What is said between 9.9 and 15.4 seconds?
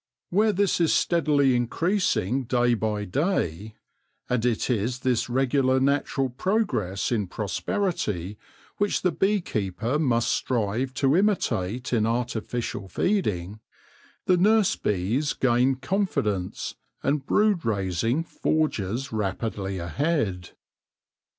must strive to imitate in artificial feeding— the nurse bees